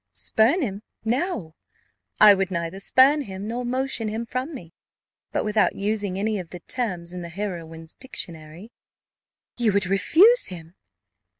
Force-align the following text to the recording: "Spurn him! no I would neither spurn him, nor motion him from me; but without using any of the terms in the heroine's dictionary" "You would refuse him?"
"Spurn 0.13 0.63
him! 0.63 0.81
no 1.05 1.53
I 2.19 2.33
would 2.33 2.49
neither 2.49 2.79
spurn 2.79 3.21
him, 3.25 3.47
nor 3.47 3.63
motion 3.63 4.07
him 4.07 4.25
from 4.25 4.51
me; 4.51 4.73
but 5.31 5.45
without 5.45 5.75
using 5.75 6.17
any 6.17 6.39
of 6.39 6.49
the 6.49 6.61
terms 6.61 7.13
in 7.13 7.21
the 7.21 7.29
heroine's 7.29 7.93
dictionary" 7.93 8.71
"You 9.59 9.71
would 9.73 9.85
refuse 9.85 10.47
him?" 10.47 10.73